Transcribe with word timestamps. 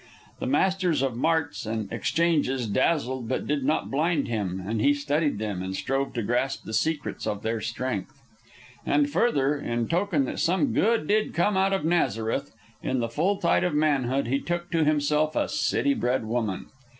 The 0.39 0.47
masters 0.47 1.03
of 1.03 1.15
marts 1.15 1.63
and 1.63 1.87
exchanges 1.93 2.65
dazzled 2.65 3.27
but 3.29 3.45
did 3.45 3.63
not 3.63 3.91
blind 3.91 4.27
him, 4.29 4.59
and 4.65 4.81
he 4.81 4.95
studied 4.95 5.37
them, 5.37 5.61
and 5.61 5.75
strove 5.75 6.13
to 6.13 6.23
grasp 6.23 6.63
the 6.65 6.73
secrets 6.73 7.27
of 7.27 7.43
their 7.43 7.61
strength. 7.61 8.19
And 8.83 9.07
further, 9.07 9.55
in 9.55 9.87
token 9.87 10.25
that 10.25 10.39
some 10.39 10.73
good 10.73 11.05
did 11.05 11.35
come 11.35 11.55
out 11.55 11.71
of 11.71 11.85
Nazareth, 11.85 12.49
in 12.81 12.99
the 12.99 13.09
full 13.09 13.37
tide 13.37 13.63
of 13.63 13.75
manhood 13.75 14.25
he 14.25 14.39
took 14.39 14.71
to 14.71 14.83
himself 14.83 15.35
a 15.35 15.47
city 15.47 15.93
bred 15.93 16.25
woman. 16.25 16.69